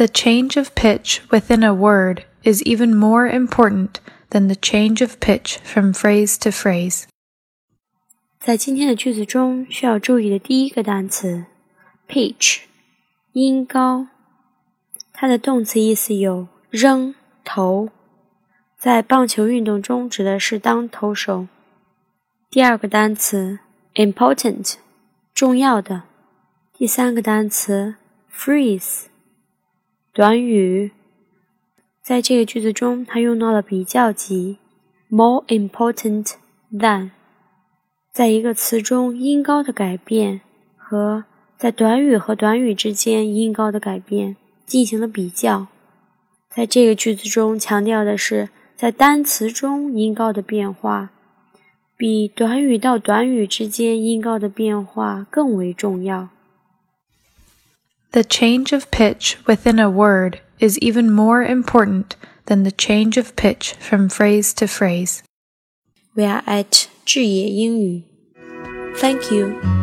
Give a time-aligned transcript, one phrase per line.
[0.00, 4.00] The change of pitch within a word is even more important
[4.30, 7.04] than the change of pitch from phrase to phrase.
[8.38, 11.44] 在今天的句子中，需要注意的第一个单词
[12.08, 12.60] pitch，
[13.32, 14.06] 音高，
[15.12, 17.14] 它的动词意思有扔、
[17.44, 17.90] 投，
[18.78, 21.46] 在棒球运动中指的是当投手。
[22.48, 23.58] 第二个单词
[23.92, 24.76] important，
[25.34, 26.04] 重要的。
[26.72, 27.96] 第三个单词
[28.34, 29.09] phrase。
[30.12, 30.90] 短语。
[32.02, 34.58] 在这个句子中，它用到了比较级
[35.08, 36.32] more important
[36.72, 37.10] than。
[38.10, 40.40] 在一个词中音高的改变
[40.76, 41.22] 和
[41.56, 44.34] 在短语和短语之间音高的改变
[44.66, 45.68] 进行了比较。
[46.52, 51.10] 在这个句子中强调的是在单词中音高的变化
[51.96, 56.30] 比短语到短语之间音高的变化更为重要。
[58.11, 62.15] The change of pitch within a word is even more important
[62.45, 65.23] than the change of pitch from phrase to phrase.
[66.15, 68.03] We are at 智野英语。
[68.95, 69.78] Thank you.